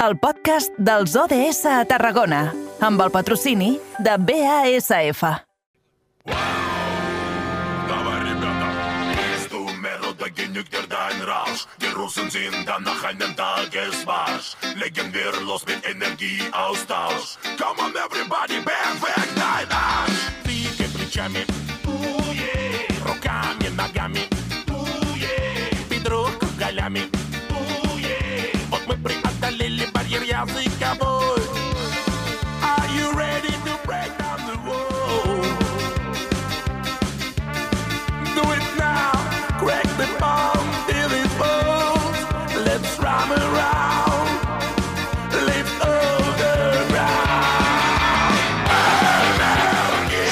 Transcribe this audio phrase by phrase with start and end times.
[0.00, 2.40] el podcast dels ODS a Tarragona,
[2.80, 5.20] amb el patrocini de BASF.
[7.90, 8.68] Давай, ребята,
[9.50, 11.66] du Mero, dagegen nüchtern dein Rausch.
[11.82, 14.56] Die Russen sind dann nach einem Tagesmarsch.
[14.76, 17.36] Legen wir los mit Energieaustausch.
[17.60, 20.22] Come on, everybody, perfect, dein Arsch.
[20.44, 21.44] Двигай плечами,
[21.86, 23.06] ooh yeah.
[23.06, 24.24] Руками, ногами,
[24.70, 25.88] ooh yeah.
[25.90, 27.10] Бедро кругалями,
[27.52, 27.90] ooh
[29.50, 31.39] Lilli Berger, jag fikar.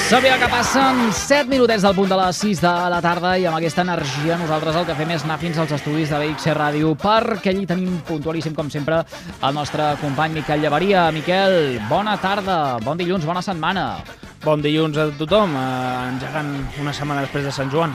[0.09, 3.59] Sabia que passen 7 minutets del punt de les 6 de la tarda i amb
[3.59, 7.53] aquesta energia nosaltres el que fem és anar fins als estudis de BXC Ràdio perquè
[7.53, 9.02] allí tenim puntualíssim, com sempre,
[9.45, 11.11] el nostre company Miquel Llevaria.
[11.13, 13.99] Miquel, bona tarda, bon dilluns, bona setmana.
[14.47, 17.93] Bon dilluns a tothom, eh, engegant una setmana després de Sant Joan.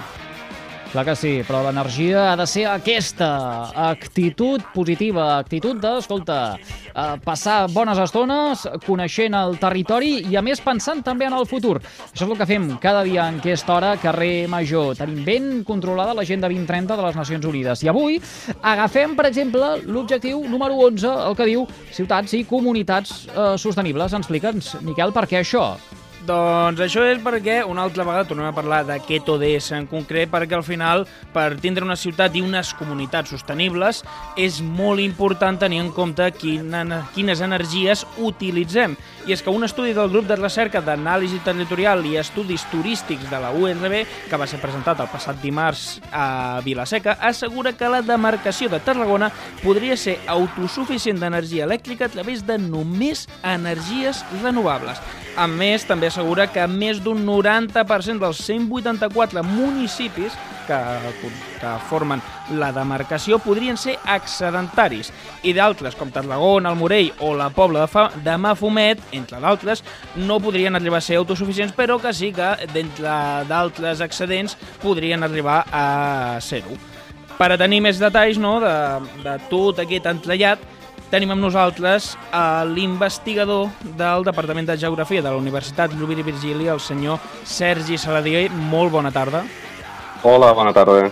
[0.94, 3.28] Clar que sí, però l'energia ha de ser aquesta,
[3.90, 10.62] actitud positiva, actitud de, escolta, eh, passar bones estones, coneixent el territori i, a més,
[10.62, 11.80] pensant també en el futur.
[12.12, 14.94] Això és el que fem cada dia en aquesta hora, carrer Major.
[15.02, 17.82] Tenim ben controlada l'agenda 2030 de les Nacions Unides.
[17.82, 18.22] I avui
[18.62, 24.14] agafem, per exemple, l'objectiu número 11, el que diu ciutats i comunitats eh, sostenibles.
[24.22, 25.72] Explica'ns, Miquel, per què això?
[26.24, 30.56] Doncs això és perquè una altra vegada tornem a parlar d'aquest ODS en concret perquè
[30.56, 31.02] al final
[31.34, 34.00] per tindre una ciutat i unes comunitats sostenibles
[34.40, 38.96] és molt important tenir en compte quina, quines energies utilitzem.
[39.28, 43.44] I és que un estudi del grup de recerca d'anàlisi territorial i estudis turístics de
[43.44, 44.00] la USB,
[44.30, 49.32] que va ser presentat el passat dimarts a Vilaseca, assegura que la demarcació de Tarragona
[49.60, 55.04] podria ser autosuficient d'energia elèctrica a través de només energies renovables.
[55.34, 60.36] A més, també assegura que més d'un 90% dels 184 municipis
[60.68, 60.78] que,
[61.58, 62.22] que formen
[62.60, 65.10] la demarcació podrien ser excedentaris
[65.42, 69.82] i d'altres, com Tarragona, el Morell o la Pobla de, Fa de Mafumet, entre d'altres,
[70.22, 73.18] no podrien arribar a ser autosuficients, però que sí que d'entre
[73.50, 74.54] d'altres excedents
[74.86, 76.78] podrien arribar a ser-ho.
[77.34, 78.78] Per a tenir més detalls no, de,
[79.26, 80.62] de tot aquest entrellat,
[81.14, 82.16] tenim amb nosaltres
[82.74, 83.68] l'investigador
[84.00, 88.48] del Departament de Geografia de la Universitat Rovira i Virgili, el senyor Sergi Saladier.
[88.50, 89.44] Molt bona tarda.
[90.26, 91.12] Hola, bona tarda.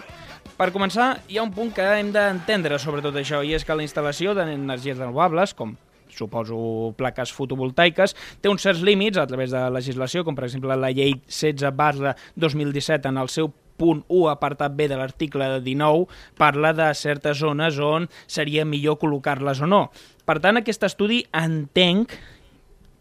[0.58, 3.78] Per començar, hi ha un punt que hem d'entendre sobre tot això, i és que
[3.78, 5.76] la instal·lació d'energies renovables, com
[6.10, 6.58] suposo
[6.98, 11.20] plaques fotovoltaiques, té uns certs límits a través de legislació, com per exemple la llei
[11.30, 16.06] 16 barra 2017 en el seu punt 1, apartat B de l'article 19,
[16.38, 19.88] parla de certes zones on seria millor col·locar-les o no.
[20.26, 22.14] Per tant, aquest estudi entenc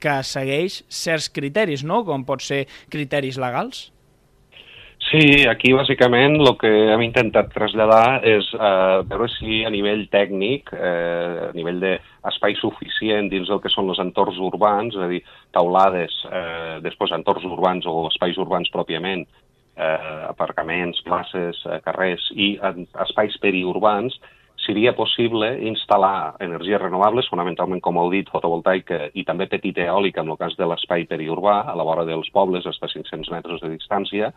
[0.00, 2.02] que segueix certs criteris, no?
[2.08, 3.90] Com pot ser criteris legals?
[5.10, 10.70] Sí, aquí bàsicament el que hem intentat traslladar és eh, veure si a nivell tècnic,
[10.76, 15.22] eh, a nivell d'espai suficient dins del que són els entorns urbans, és a dir,
[15.56, 19.24] taulades, eh, després entorns urbans o espais urbans pròpiament,
[19.80, 24.16] eh, aparcaments, places, eh, carrers i en, espais periurbans,
[24.60, 30.34] seria possible instal·lar energies renovables, fonamentalment, com heu dit, fotovoltaica i també petita eòlica, en
[30.34, 33.72] el cas de l'espai periurbà, a la vora dels pobles, fins a 500 metres de
[33.72, 34.34] distància,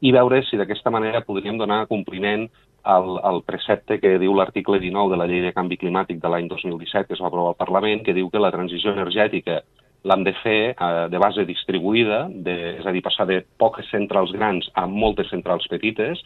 [0.00, 2.46] i veure si d'aquesta manera podríem donar compliment
[2.86, 6.46] al, al precepte que diu l'article 19 de la Llei de Canvi Climàtic de l'any
[6.52, 9.62] 2017, que es va aprovar al Parlament, que diu que la transició energètica
[10.06, 14.32] l'hem de fer eh, de base distribuïda, de, és a dir, passar de poques centrals
[14.36, 16.22] grans a moltes centrals petites,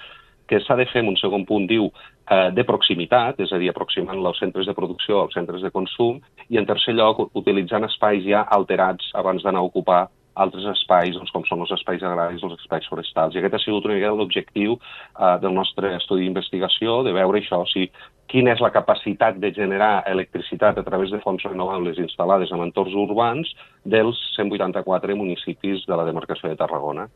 [0.51, 1.89] que s'ha de fer, en un segon punt, diu,
[2.27, 6.19] eh, de proximitat, és a dir, aproximant els centres de producció als centres de consum,
[6.51, 10.03] i en tercer lloc, utilitzant espais ja alterats abans d'anar a ocupar
[10.45, 13.35] altres espais, doncs, com són els espais agraris, els espais forestals.
[13.35, 17.63] I aquest ha sigut una mica l'objectiu eh, del nostre estudi d'investigació, de veure això,
[17.71, 17.89] si
[18.31, 22.95] quina és la capacitat de generar electricitat a través de fonts renovables instal·lades en entorns
[22.95, 23.51] urbans
[23.85, 27.09] dels 184 municipis de la demarcació de Tarragona.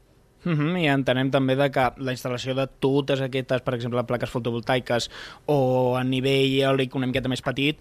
[0.45, 4.31] Uh -huh, I entenem també de que la instal·lació de totes aquestes, per exemple, plaques
[4.31, 5.11] fotovoltaiques
[5.47, 7.79] o a nivell eòlic una miqueta més petit,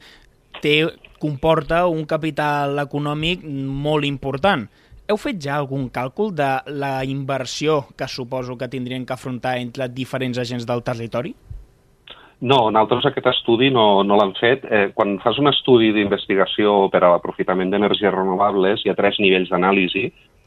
[0.62, 0.88] té,
[1.20, 4.70] comporta un capital econòmic molt important.
[5.04, 9.90] Heu fet ja algun càlcul de la inversió que suposo que tindrien que afrontar entre
[9.92, 11.34] diferents agents del territori?
[12.40, 14.64] No, nosaltres aquest estudi no, no l'han fet.
[14.64, 19.52] Eh, quan fas un estudi d'investigació per a l'aprofitament d'energies renovables, hi ha tres nivells
[19.52, 20.06] d'anàlisi.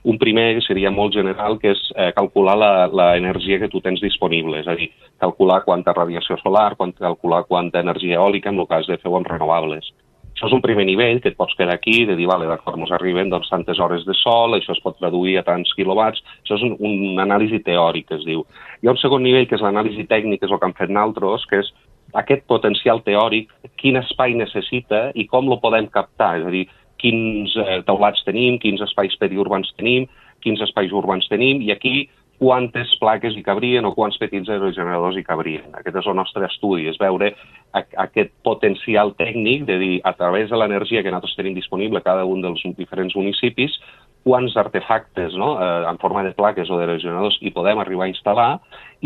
[0.08, 2.56] Un primer seria molt general, que és eh, calcular
[2.88, 4.88] l'energia que tu tens disponible, és a dir,
[5.20, 9.28] calcular quanta radiació solar, quant, calcular quanta energia eòlica, en el cas de fer bons
[9.28, 9.92] renovables.
[10.36, 12.90] Això és un primer nivell que et pots quedar aquí, de dir, vale, d'acord, ens
[12.92, 16.64] arriben doncs, tantes hores de sol, això es pot traduir a tants quilowatts, això és
[16.66, 18.42] un, un anàlisi teòric, es diu.
[18.82, 20.92] Hi ha un segon nivell, que és l'anàlisi tècnic, que és el que han fet
[20.92, 21.72] naltros, que és
[22.20, 23.48] aquest potencial teòric,
[23.80, 26.66] quin espai necessita i com lo podem captar, és a dir,
[27.00, 30.04] quins eh, taulats tenim, quins espais periurbans tenim,
[30.44, 35.24] quins espais urbans tenim, i aquí quantes plaques hi cabrien o quants petits aerogeneradors hi
[35.24, 35.70] cabrien.
[35.78, 37.32] Aquest és el nostre estudi, és veure
[37.76, 42.26] aquest potencial tècnic de dir, a través de l'energia que nosaltres tenim disponible a cada
[42.28, 43.78] un dels diferents municipis,
[44.26, 48.50] quants artefactes no, eh, en forma de plaques o d'aerogeneradors hi podem arribar a instal·lar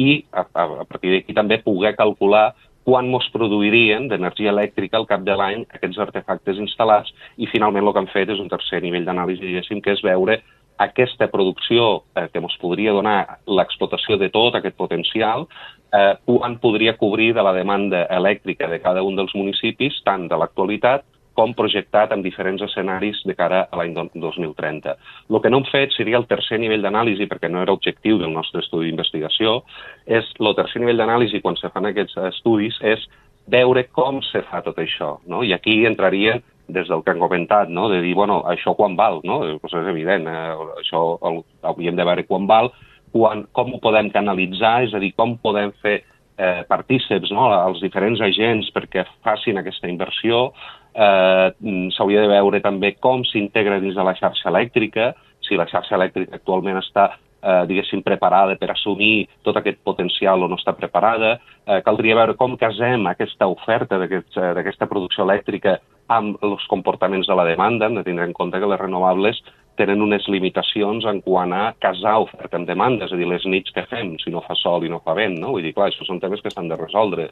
[0.01, 2.55] i a, a, partir d'aquí també poder calcular
[2.89, 7.93] quan mos produirien d'energia elèctrica al cap de l'any aquests artefactes instal·lats i finalment el
[7.93, 10.41] que han fet és un tercer nivell d'anàlisi, diguéssim, que és veure
[10.81, 15.47] aquesta producció eh, que ens podria donar l'explotació de tot aquest potencial,
[15.93, 20.39] eh, quan podria cobrir de la demanda elèctrica de cada un dels municipis, tant de
[20.41, 21.05] l'actualitat
[21.41, 24.97] com projectat en diferents escenaris de cara a l'any 2030.
[25.31, 28.35] El que no hem fet seria el tercer nivell d'anàlisi, perquè no era objectiu del
[28.35, 29.61] nostre estudi d'investigació,
[30.07, 33.07] és el tercer nivell d'anàlisi, quan se fan aquests estudis, és
[33.51, 35.19] veure com se fa tot això.
[35.27, 35.43] No?
[35.43, 36.41] I aquí entraria
[36.75, 37.89] des del que han comentat, no?
[37.93, 39.41] de dir, bueno, això quan val, no?
[39.63, 40.71] Pues és evident, eh?
[40.83, 42.71] això el, hauríem de veure quan val,
[43.13, 46.01] quan, com ho podem canalitzar, és a dir, com podem fer
[46.41, 47.49] eh, partíceps no?
[47.53, 50.51] als diferents agents perquè facin aquesta inversió,
[50.95, 51.49] eh,
[51.97, 55.13] s'hauria de veure també com s'integra dins de la xarxa elèctrica,
[55.47, 57.11] si la xarxa elèctrica actualment està
[57.43, 61.39] eh, diguéssim, preparada per assumir tot aquest potencial o no està preparada.
[61.67, 65.79] Eh, caldria veure com casem aquesta oferta eh, d'aquesta aquest, producció elèctrica
[66.11, 67.87] amb els comportaments de la demanda.
[67.87, 69.41] Hem de tindre en compte que les renovables
[69.81, 73.73] tenen unes limitacions en quant a casar oferta amb demanda, és a dir, les nits
[73.73, 75.55] que fem, si no fa sol i no fa vent, no?
[75.55, 77.31] Vull dir, clar, això són temes que s'han de resoldre.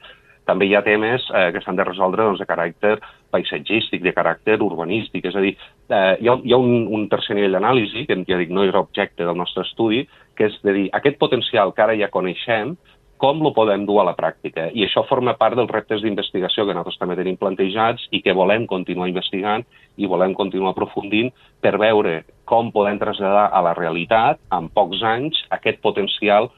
[0.49, 2.97] També hi ha temes eh, que s'han de resoldre doncs, de caràcter
[3.35, 5.55] paisatgístic, de caràcter urbanístic, és a dir,
[5.93, 8.81] eh, hi ha, hi ha un, un tercer nivell d'anàlisi, que ja dic, no era
[8.81, 10.07] objecte del nostre estudi,
[10.39, 12.77] que és de dir, aquest potencial que ara ja coneixem,
[13.19, 14.69] com lo podem dur a la pràctica.
[14.71, 18.65] I això forma part dels reptes d'investigació que nosaltres també tenim plantejats i que volem
[18.71, 19.67] continuar investigant
[19.99, 25.43] i volem continuar aprofundint per veure com podem traslladar a la realitat, en pocs anys,
[25.59, 26.49] aquest potencial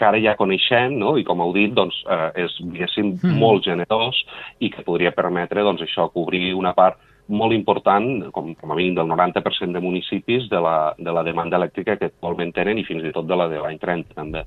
[0.00, 1.14] que ara ja coneixem, no?
[1.20, 3.36] i com heu dit, doncs, eh, és, diguéssim, mm.
[3.42, 4.24] molt generós
[4.64, 6.96] i que podria permetre, doncs, això, cobrir una part
[7.30, 11.60] molt important, com, com a mínim del 90% de municipis, de la, de la demanda
[11.60, 14.42] elèctrica que actualment tenen i fins i tot de la de l'any 30, també.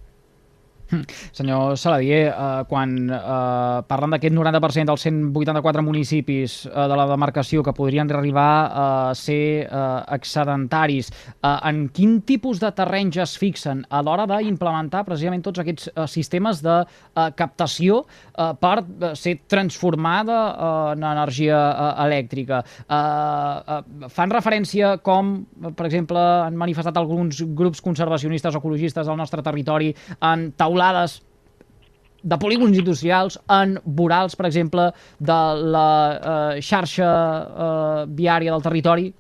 [1.38, 7.64] Senyor Saladier, eh, quan eh, parlen d'aquest 90% dels 184 municipis eh, de la demarcació
[7.64, 8.88] que podrien arribar a
[9.18, 11.12] ser eh, excedentaris,
[11.42, 16.08] eh, en quin tipus de terrenys es fixen a l'hora d'implementar precisament tots aquests eh,
[16.08, 22.64] sistemes de eh, captació eh, per eh, ser transformada eh, en energia eh, elèctrica?
[22.84, 25.36] Eh, eh, fan referència com,
[25.74, 29.92] per exemple, han manifestat alguns grups conservacionistes o ecologistes del nostre territori
[30.22, 31.22] en taular teulades
[32.24, 35.40] de polígons industrials en vorals, per exemple, de
[35.74, 35.90] la
[36.56, 39.12] eh, xarxa eh, viària del territori?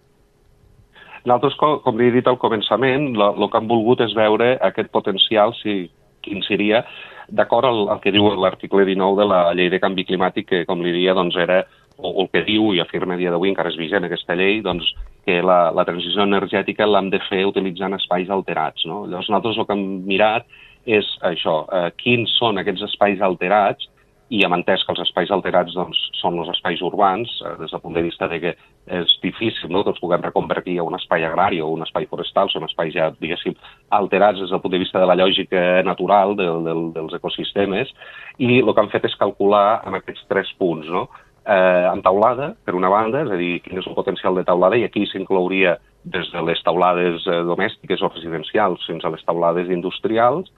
[1.25, 5.53] Nosaltres, com, com he dit al començament, el que hem volgut és veure aquest potencial,
[5.59, 5.89] si,
[6.23, 6.83] quin seria,
[7.27, 10.83] d'acord al, al que diu l'article 19 de la llei de canvi climàtic, que, com
[10.83, 11.61] li diria, doncs era,
[11.97, 14.91] o, el que diu i afirma dia d'avui, encara és vigent aquesta llei, doncs
[15.27, 18.87] que la, la transició energètica l'hem de fer utilitzant espais alterats.
[18.87, 19.05] No?
[19.07, 20.47] Llavors, nosaltres el que hem mirat
[20.85, 23.89] és això, eh, quins són aquests espais alterats
[24.33, 27.81] i hem entès que els espais alterats doncs, són els espais urbans, eh, des del
[27.81, 28.53] punt de vista de que
[28.87, 29.83] és difícil no?
[29.85, 33.55] els puguem reconvertir a un espai agrari o un espai forestal, són espais ja, diguéssim,
[33.91, 37.93] alterats des del punt de vista de la lògica natural del, del, dels ecosistemes,
[38.39, 41.07] i el que han fet és calcular en aquests tres punts, no?
[41.45, 44.79] eh, en taulada, per una banda, és a dir, quin és el potencial de taulada,
[44.79, 49.69] i aquí s'inclouria des de les taulades eh, domèstiques o residencials fins a les taulades
[49.71, 50.51] industrials,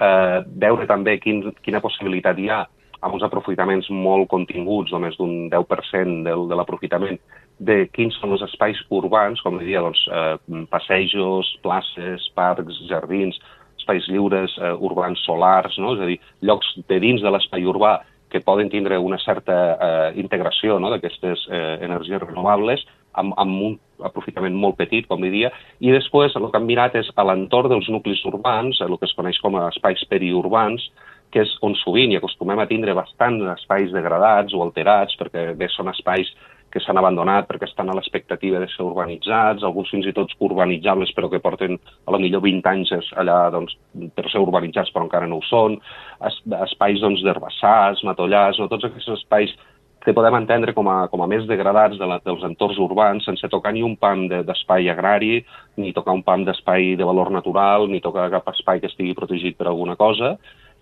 [0.00, 2.64] eh, veure també quin, quina possibilitat hi ha
[3.00, 7.16] amb uns aprofitaments molt continguts, només d'un 10% del, de l'aprofitament,
[7.60, 13.40] de quins són els espais urbans, com diria, doncs, eh, passejos, places, parcs, jardins,
[13.80, 15.94] espais lliures, eh, urbans solars, no?
[15.96, 17.98] és a dir, llocs de dins de l'espai urbà
[18.30, 20.92] que poden tindre una certa eh, integració no?
[20.92, 22.84] d'aquestes eh, energies renovables
[23.18, 25.50] amb, amb un aprofitament molt petit, com diria,
[25.80, 29.16] i després el que han mirat és a l'entorn dels nuclis urbans, el que es
[29.16, 30.86] coneix com a espais periurbans,
[31.30, 35.68] que és on sovint i acostumem a tindre bastants espais degradats o alterats, perquè bé
[35.70, 36.32] són espais
[36.70, 41.10] que s'han abandonat perquè estan a l'expectativa de ser urbanitzats, alguns fins i tot urbanitzables
[41.16, 41.76] però que porten
[42.06, 43.74] a la millor 20 anys allà doncs,
[44.14, 45.80] per ser urbanitzats però encara no ho són,
[46.28, 46.38] es,
[46.70, 48.70] espais doncs, d'herbassars, matollars, no?
[48.70, 49.56] tots aquests espais
[50.04, 53.50] que podem entendre com a, com a més degradats de la, dels entorns urbans, sense
[53.52, 55.34] tocar ni un pam d'espai de, agrari,
[55.76, 59.58] ni tocar un pam d'espai de valor natural, ni tocar cap espai que estigui protegit
[59.58, 60.36] per alguna cosa,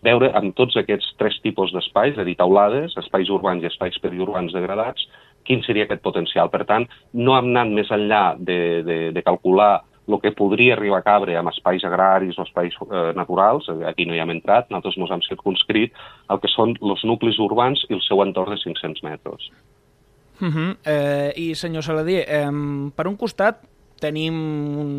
[0.07, 3.99] veure amb tots aquests tres tipus d'espais, és a dir, taulades, espais urbans i espais
[4.03, 5.09] periurbans degradats,
[5.49, 6.51] quin seria aquest potencial.
[6.53, 11.01] Per tant, no hem anat més enllà de, de, de calcular el que podria arribar
[11.03, 14.99] a cabre amb espais agraris o espais eh, naturals, aquí no hi hem entrat, nosaltres
[14.99, 15.93] ens hem circunscrit
[16.33, 19.51] el que són els nuclis urbans i el seu entorn de 500 metres.
[20.41, 20.77] Uh -huh.
[20.85, 23.63] eh, I, senyor Saladier, eh, per un costat,
[24.01, 24.91] tenim un,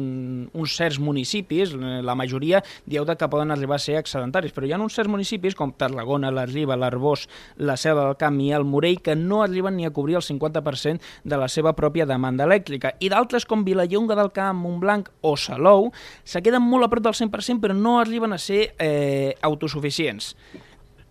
[0.54, 4.80] uns certs municipis, la majoria dieu que poden arribar a ser excedentaris, però hi ha
[4.80, 7.28] uns certs municipis com Tarragona, la Riba, l'Arbós,
[7.58, 11.00] la Selva del Camp i el Morell que no arriben ni a cobrir el 50%
[11.24, 15.92] de la seva pròpia demanda elèctrica i d'altres com Vilallonga del Camp, Montblanc o Salou
[16.24, 20.36] se queden molt a prop del 100% però no arriben a ser eh, autosuficients.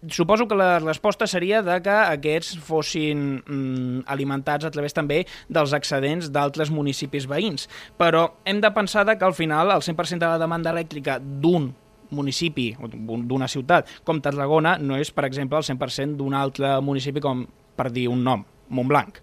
[0.07, 5.75] Suposo que la resposta seria de que aquests fossin mm, alimentats a través també dels
[5.75, 7.67] excedents d'altres municipis veïns,
[7.99, 11.73] però hem de pensar que al final el 100% de la demanda elèctrica d'un
[12.14, 17.43] municipi, d'una ciutat com Tarragona, no és, per exemple, el 100% d'un altre municipi com,
[17.75, 19.19] per dir un nom, Montblanc.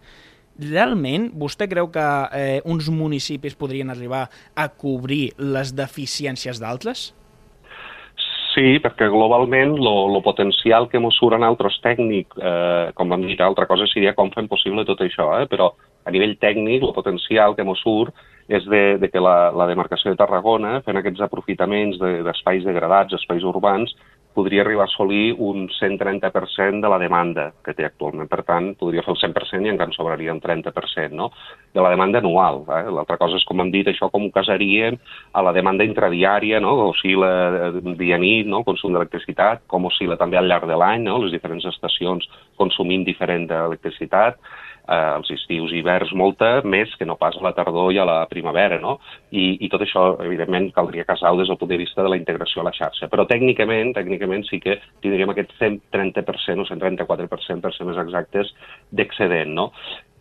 [0.60, 2.04] Realment, vostè creu que
[2.36, 7.14] eh, uns municipis podrien arribar a cobrir les deficiències d'altres?
[8.56, 13.36] Sí, perquè globalment el potencial que ens surt en altres tècnic, eh, com vam dir,
[13.44, 15.50] altra cosa seria com fem possible tot això, eh?
[15.52, 15.74] però
[16.06, 18.16] a nivell tècnic el potencial que ens surt
[18.48, 23.18] és de, de que la, la demarcació de Tarragona, fent aquests aprofitaments d'espais de, degradats,
[23.18, 23.92] espais urbans,
[24.36, 28.28] podria arribar a assolir un 130% de la demanda que té actualment.
[28.30, 31.32] Per tant, podria fer el 100% i encara en sobraria un 30%, no?
[31.74, 32.62] De la demanda anual.
[32.68, 32.84] Eh?
[32.98, 35.00] L'altra cosa és, com hem dit, això com ho casaríem
[35.34, 36.76] a la demanda intradiària, no?
[36.92, 37.32] Oscil·la
[37.72, 38.62] eh, dia-nit, no?
[38.62, 41.18] el consum d'electricitat, com oscil·la també al llarg de l'any, no?
[41.24, 44.38] Les diferents estacions consumint diferent d'electricitat
[44.88, 48.08] eh, als estius i hiverns molta, més que no pas a la tardor i a
[48.08, 48.98] la primavera, no?
[49.32, 52.62] I, i tot això, evidentment, caldria casar-ho des del punt de vista de la integració
[52.62, 53.10] a la xarxa.
[53.12, 58.54] Però tècnicament, tècnicament sí que tindríem aquest 130% o 134%, per ser més exactes,
[58.92, 59.72] d'excedent, no?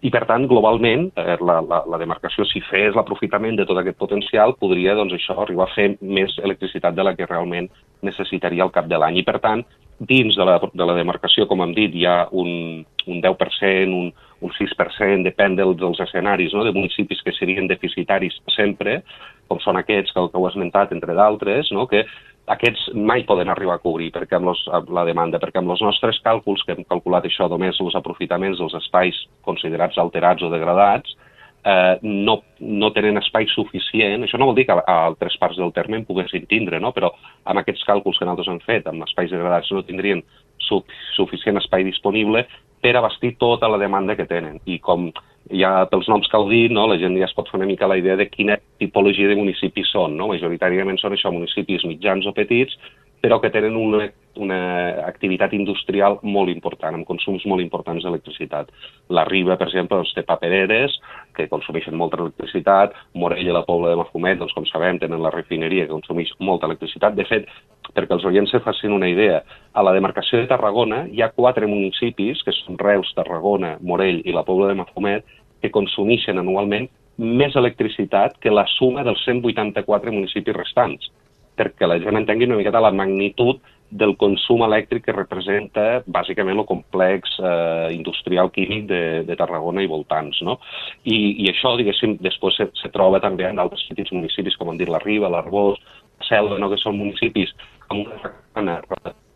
[0.05, 3.97] I, per tant, globalment, eh, la, la, la demarcació, si fes l'aprofitament de tot aquest
[3.97, 7.71] potencial, podria, doncs, això, arribar a fer més electricitat de la que realment
[8.05, 9.23] necessitaria al cap de l'any.
[9.23, 9.65] I, per tant,
[9.99, 14.13] dins de la, de la demarcació, com hem dit, hi ha un, un 10%, un,
[14.45, 16.65] un 6%, depèn del, dels escenaris, no?
[16.67, 19.01] de municipis que serien deficitaris sempre,
[19.49, 21.87] com són aquests que, que heu esmentat, entre d'altres, no?
[21.91, 22.05] que
[22.53, 25.83] aquests mai poden arribar a cobrir perquè amb, los, amb la demanda, perquè amb els
[25.85, 31.17] nostres càlculs, que hem calculat això només els aprofitaments dels espais considerats alterats o degradats,
[31.65, 34.27] eh, no, no tenen espai suficient.
[34.27, 36.93] Això no vol dir que a, altres parts del terme en poguessin tindre, no?
[36.93, 37.15] però
[37.49, 40.21] amb aquests càlculs que nosaltres hem fet, amb espais degradats no tindrien
[40.65, 40.83] su
[41.17, 42.45] suficient espai disponible
[42.85, 44.59] per abastir tota la demanda que tenen.
[44.69, 45.09] I com
[45.49, 47.97] ja pels noms heu dit, no, la gent ja es pot fer una mica la
[48.01, 50.19] idea de quina tipologia de municipis són.
[50.21, 50.29] No?
[50.33, 52.77] Majoritàriament són això, municipis mitjans o petits,
[53.25, 54.11] però que tenen una,
[54.41, 54.59] una
[55.07, 58.71] activitat industrial molt important, amb consums molt importants d'electricitat.
[59.15, 60.97] La Riba, per exemple, doncs, té papereres,
[61.37, 65.33] que consumeixen molta electricitat, Morella i la Pobla de Mafumet, doncs, com sabem, tenen la
[65.35, 67.17] refineria que consumeix molta electricitat.
[67.19, 67.49] De fet,
[67.95, 71.69] perquè els oients se facin una idea, a la demarcació de Tarragona hi ha quatre
[71.71, 75.27] municipis, que són Reus, Tarragona, Morell i la Pobla de Mafumet,
[75.63, 81.13] que consumeixen anualment més electricitat que la suma dels 184 municipis restants
[81.59, 83.63] perquè la gent entengui una miqueta la magnitud
[83.95, 89.91] del consum elèctric que representa bàsicament el complex eh, industrial químic de, de Tarragona i
[89.91, 90.41] voltants.
[90.43, 90.59] No?
[91.07, 94.81] I, I això, diguéssim, després se, se troba també en altres petits municipis, com han
[94.81, 95.79] dit la Riba, l'Arbós,
[96.19, 96.73] la Selva, no?
[96.73, 97.55] que són municipis
[97.93, 98.11] amb
[98.59, 98.81] una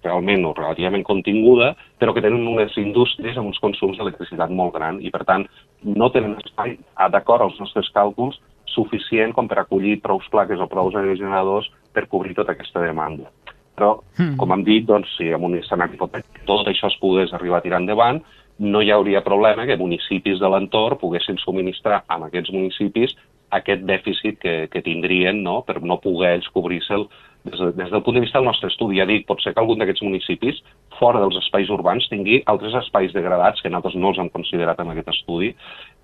[0.02, 4.98] realment o relativament continguda, però que tenen unes indústries amb uns consums d'electricitat molt gran
[5.02, 5.46] i, per tant,
[5.86, 6.78] no tenen espai,
[7.14, 8.38] d'acord als nostres càlculs,
[8.68, 13.30] suficient com per acollir prou plaques o prou generadors per cobrir tota aquesta demanda.
[13.78, 14.34] Però, mm.
[14.40, 17.64] com hem dit, doncs, si amb un escenari hipotètic tot això es pogués arribar a
[17.64, 18.20] tirar endavant,
[18.58, 23.14] no hi hauria problema que municipis de l'entorn poguessin subministrar a aquests municipis
[23.54, 25.62] aquest dèficit que, que tindrien no?
[25.64, 27.06] per no poder ells cobrir-se'l
[27.46, 28.98] des, de, des del punt de vista del nostre estudi.
[28.98, 30.60] Ja dic, pot ser que algun d'aquests municipis,
[30.98, 34.92] fora dels espais urbans, tingui altres espais degradats que nosaltres no els hem considerat en
[34.92, 35.54] aquest estudi,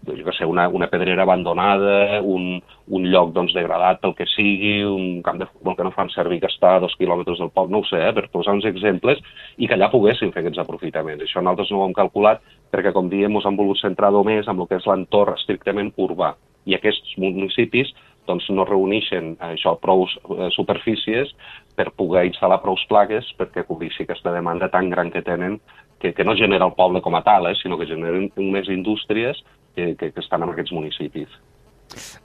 [0.06, 4.76] jo que sé, una, una pedrera abandonada, un, un lloc doncs, degradat pel que sigui,
[4.84, 7.72] un camp de futbol que no fan servir que està a dos quilòmetres del poble,
[7.72, 9.20] no ho sé, eh, per posar uns exemples,
[9.56, 11.24] i que allà poguessin fer aquests aprofitaments.
[11.24, 12.42] Això nosaltres no ho hem calculat
[12.74, 16.34] perquè, com diem, ens hem volgut centrar només en el que és l'entorn estrictament urbà.
[16.64, 17.92] I aquests municipis
[18.28, 21.32] doncs, no reuneixen això prou eh, superfícies
[21.76, 25.58] per poder instal·lar prous plaques perquè cobreixi aquesta demanda tan gran que tenen
[26.00, 29.40] que, que no genera el poble com a tal, eh, sinó que generen unes indústries
[29.74, 31.28] que, que, que estan en aquests municipis.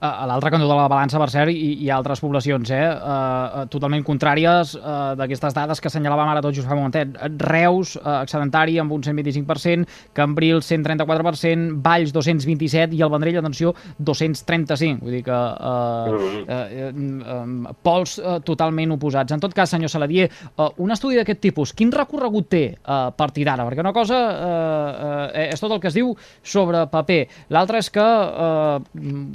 [0.00, 2.84] A l'altre cantó de la balança, per cert, hi, hi ha altres poblacions, eh?
[2.90, 7.16] Uh, totalment contràries uh, d'aquestes dades que assenyalàvem ara tot just fa un momentet.
[7.44, 15.04] Reus, uh, excedentari, amb un 125%, Cambril, 134%, Valls, 227%, i el Vendrell, atenció, 235%.
[15.04, 16.16] Vull dir que uh,
[16.56, 16.90] uh,
[17.36, 19.36] uh, pols uh, totalment oposats.
[19.36, 23.14] En tot cas, senyor Saladier, uh, un estudi d'aquest tipus, quin recorregut té uh, a
[23.16, 23.68] partir d'ara?
[23.68, 27.20] Perquè una cosa uh, uh, és tot el que es diu sobre paper.
[27.54, 28.80] L'altra és que uh,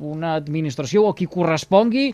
[0.05, 2.09] una administració o qui correspongui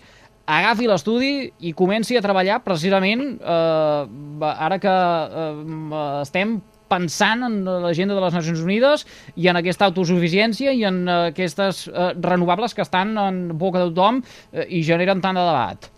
[0.51, 1.31] agafi l'estudi
[1.67, 6.59] i comenci a treballar precisament eh, ara que eh, estem
[6.91, 9.05] pensant en l'agenda de les Nacions Unides
[9.39, 14.21] i en aquesta autosuficiència i en aquestes eh, renovables que estan en boca de tothom
[14.21, 15.91] eh, i generen tant de debat.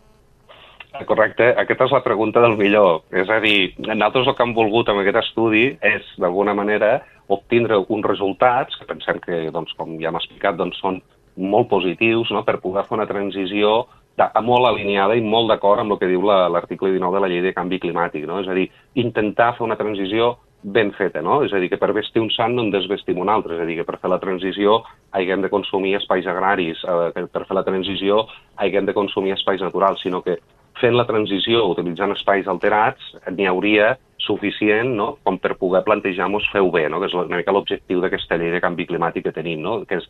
[1.09, 3.01] Correcte, aquesta és la pregunta del millor.
[3.17, 6.99] És a dir, nosaltres el que hem volgut amb aquest estudi és, d'alguna manera,
[7.33, 11.01] obtindre uns resultats que pensem que, doncs, com ja hem explicat, doncs, són
[11.35, 12.43] molt positius no?
[12.45, 13.83] per poder fer una transició
[14.17, 17.29] de, molt alineada i molt d'acord amb el que diu l'article la, 19 de la
[17.31, 18.27] llei de canvi climàtic.
[18.29, 18.39] No?
[18.43, 18.67] És a dir,
[19.01, 21.41] intentar fer una transició ben feta, no?
[21.43, 23.67] És a dir, que per vestir un sant no en desvestim un altre, és a
[23.67, 24.79] dir, que per fer la transició
[25.11, 28.23] haguem de consumir espais agraris, eh, per fer la transició
[28.63, 30.37] haguem de consumir espais naturals, sinó que
[30.79, 35.17] fent la transició utilitzant espais alterats n'hi hauria suficient no?
[35.23, 37.01] com per poder plantejar-nos fer-ho bé, no?
[37.01, 39.81] que és una mica l'objectiu d'aquesta llei de canvi climàtic que tenim, no?
[39.89, 40.07] que és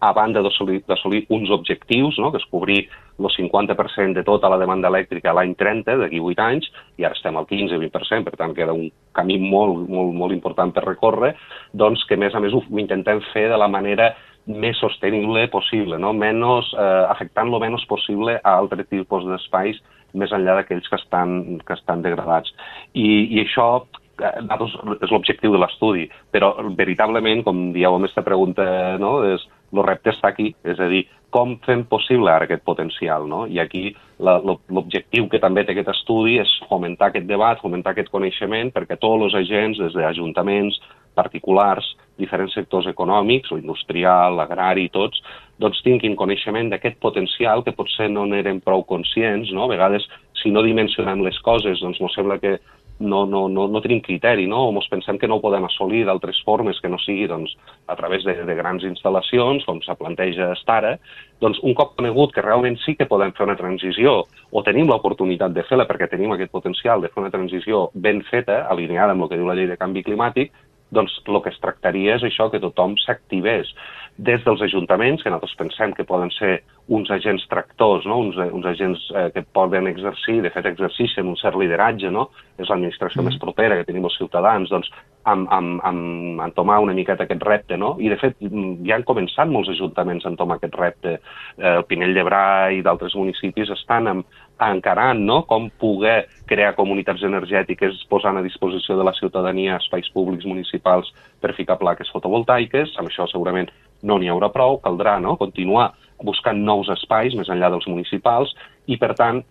[0.00, 2.30] a banda d'assolir uns objectius, no?
[2.32, 2.80] que és cobrir
[3.18, 7.36] el 50% de tota la demanda elèctrica l'any 30, d'aquí 8 anys, i ara estem
[7.38, 11.34] al 15-20%, per tant queda un camí molt, molt, molt important per recórrer,
[11.72, 14.12] doncs que a més a més ho intentem fer de la manera
[14.46, 16.12] més sostenible possible, no?
[16.12, 19.80] menos, eh, afectant lo menys possible a altres tipus d'espais
[20.14, 22.52] més enllà d'aquells que estan, que estan degradats.
[22.94, 28.64] I, i això és l'objectiu de l'estudi, però veritablement, com dieu amb aquesta pregunta,
[29.02, 29.42] no, és,
[29.78, 31.04] el repte està aquí, és a dir,
[31.34, 33.44] com fem possible ara aquest potencial, no?
[33.50, 33.88] I aquí
[34.22, 39.26] l'objectiu que també té aquest estudi és fomentar aquest debat, fomentar aquest coneixement, perquè tots
[39.26, 40.78] els agents, des d'ajuntaments,
[41.18, 45.18] particulars, diferents sectors econòmics, o industrial, agrari, tots,
[45.58, 49.66] doncs tinguin coneixement d'aquest potencial que potser no n'eren prou conscients, no?
[49.66, 50.06] A vegades,
[50.38, 52.58] si no dimensionem les coses, doncs ens sembla que
[52.98, 54.68] no, no, no, no tenim criteri, no?
[54.68, 57.56] o ens pensem que no ho podem assolir d'altres formes que no sigui doncs,
[57.90, 60.94] a través de, de grans instal·lacions, com se planteja ara,
[61.42, 65.52] doncs un cop conegut que realment sí que podem fer una transició o tenim l'oportunitat
[65.54, 69.32] de fer-la perquè tenim aquest potencial de fer una transició ben feta, alineada amb el
[69.32, 70.54] que diu la llei de canvi climàtic,
[70.94, 73.72] doncs el que es tractaria és això, que tothom s'activés
[74.16, 78.20] des dels ajuntaments, que nosaltres pensem que poden ser uns agents tractors, no?
[78.22, 82.28] uns, uns agents eh, que poden exercir, de fet exercici amb un cert lideratge, no?
[82.58, 83.30] és l'administració mm.
[83.30, 84.92] més propera que tenim els ciutadans, doncs
[85.24, 87.94] amb, amb, amb amb entomar una miqueta aquest repte, no?
[88.02, 91.16] I de fet ja han començat molts ajuntaments a entomar aquest repte.
[91.58, 95.42] Eh, el Pinell de Brai i d'altres municipis estan amb, encarant no?
[95.50, 101.54] com poder crear comunitats energètiques posant a disposició de la ciutadania espais públics municipals per
[101.58, 102.94] ficar plaques fotovoltaiques.
[102.98, 103.70] Amb això segurament
[104.04, 105.38] no n'hi haurà prou, caldrà no?
[105.40, 105.92] continuar
[106.24, 108.52] buscant nous espais més enllà dels municipals
[108.86, 109.42] i, per tant,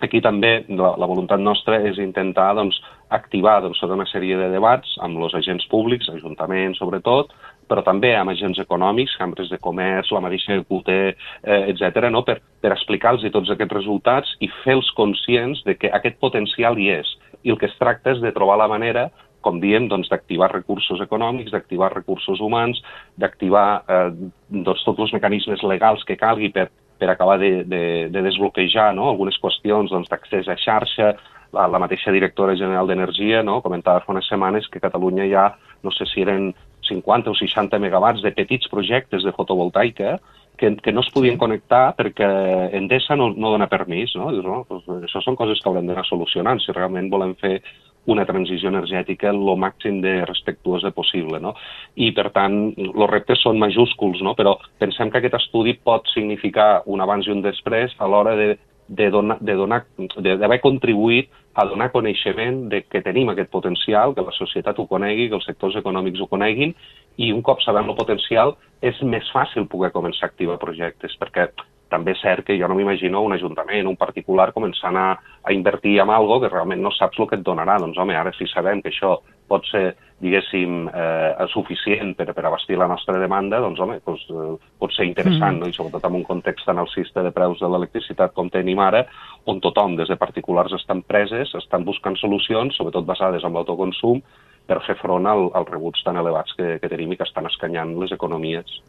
[0.00, 2.78] aquí també la, la voluntat nostra és intentar doncs,
[3.14, 7.32] activar doncs, tota una sèrie de debats amb els agents públics, ajuntaments sobretot,
[7.68, 12.24] però també amb agents econòmics, cambres de comerç, la mateixa QT, eh, etc, no?
[12.24, 17.10] per, per explicar-los tots aquests resultats i fer-los conscients de que aquest potencial hi és.
[17.44, 19.08] I el que es tracta és de trobar la manera
[19.44, 22.80] com diem, doncs, d'activar recursos econòmics, d'activar recursos humans,
[23.16, 24.10] d'activar eh,
[24.50, 29.08] doncs, tots els mecanismes legals que calgui per, per acabar de, de, de desbloquejar no?
[29.10, 31.12] algunes qüestions doncs, d'accés a xarxa,
[31.52, 33.60] la, la mateixa directora general d'Energia no?
[33.64, 35.46] comentava fa unes setmanes que a Catalunya hi ha,
[35.84, 36.50] no sé si eren
[36.88, 40.18] 50 o 60 megawatts de petits projectes de fotovoltaica
[40.58, 42.28] que, que no es podien connectar perquè
[42.76, 44.12] Endesa no, no dona permís.
[44.18, 44.32] No?
[44.34, 44.64] Dius, no?
[44.68, 47.60] Pues això són coses que haurem d'anar solucionant si realment volem fer
[48.08, 51.40] una transició energètica el màxim de respectuosa possible.
[51.44, 51.54] No?
[51.96, 54.34] I, per tant, els reptes són majúsculs, no?
[54.38, 58.56] però pensem que aquest estudi pot significar un abans i un després a l'hora de
[58.88, 64.32] de donar, de d'haver contribuït a donar coneixement de que tenim aquest potencial, que la
[64.32, 66.72] societat ho conegui, que els sectors econòmics ho coneguin,
[67.18, 71.50] i un cop sabem el potencial és més fàcil poder començar a activar projectes, perquè
[71.88, 75.08] també és cert que jo no m'imagino un ajuntament, un particular, començant a,
[75.42, 77.78] a invertir en algo que realment no saps el que et donarà.
[77.80, 79.16] Doncs, home, ara sí sabem que això
[79.48, 84.50] pot ser, diguéssim, eh, suficient per, per abastir la nostra demanda, doncs, home, doncs, eh,
[84.78, 85.62] pot ser interessant, mm.
[85.64, 85.70] no?
[85.70, 89.06] i sobretot en un context tan alcista de preus de l'electricitat com tenim ara,
[89.48, 94.20] on tothom, des de particulars estan preses, estan buscant solucions, sobretot basades en l'autoconsum,
[94.68, 97.96] per fer front al, als rebuts tan elevats que, que tenim i que estan escanyant
[98.02, 98.80] les economies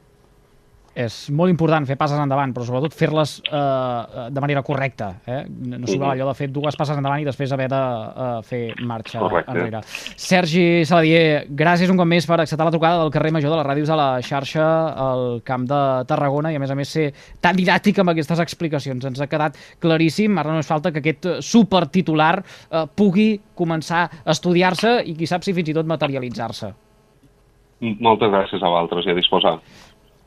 [1.00, 5.10] és molt important fer passes endavant, però sobretot fer-les eh, de manera correcta.
[5.24, 5.42] Eh?
[5.48, 8.62] No s'ho val allò de fer dues passes endavant i després haver de eh, fer
[8.84, 9.54] marxa Correcte.
[9.54, 9.82] enrere.
[10.20, 13.70] Sergi Saladier, gràcies un cop més per acceptar la trucada del carrer Major de les
[13.70, 14.66] ràdios a la xarxa
[15.06, 17.08] al Camp de Tarragona i a més a més ser
[17.40, 19.08] tan didàctic amb aquestes explicacions.
[19.08, 25.00] Ens ha quedat claríssim, ara només falta que aquest supertitular eh, pugui començar a estudiar-se
[25.08, 26.74] i qui sap si fins i tot materialitzar-se.
[27.80, 29.54] Moltes gràcies a vosaltres i a disposar.